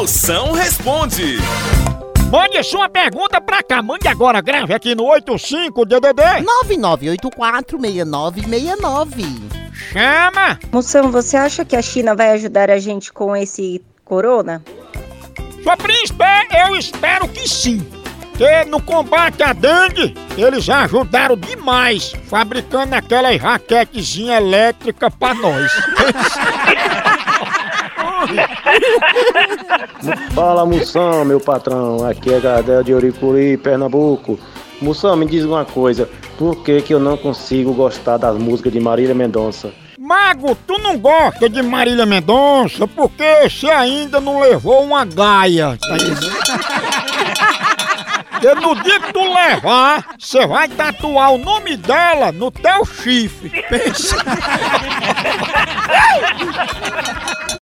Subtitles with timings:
[0.00, 1.36] Moção responde.
[2.32, 3.82] Mande sua pergunta pra cá.
[3.82, 6.42] Mande agora, grave aqui no 85DDD.
[7.68, 9.26] 99846969.
[9.92, 10.58] Chama!
[10.72, 14.64] Moção, você acha que a China vai ajudar a gente com esse corona?
[15.62, 16.24] Sua príncipe,
[16.66, 17.86] eu espero que sim.
[18.30, 25.70] Porque no combate à dengue, eles já ajudaram demais, fabricando aquelas raquetezinhas elétricas pra nós.
[30.34, 32.06] Fala Moção, meu patrão.
[32.06, 34.38] Aqui é Gardel de Oricuri, Pernambuco.
[34.80, 36.08] Moção, me diz uma coisa.
[36.38, 39.72] Por que, que eu não consigo gostar das músicas de Marília Mendonça?
[39.98, 45.78] Mago, tu não gosta de Marília Mendonça porque você ainda não levou uma gaia.
[45.78, 45.96] Tá?
[48.40, 53.50] Porque no dia que tu levar, você vai tatuar o nome dela no teu chifre.
[53.68, 54.16] Pensa.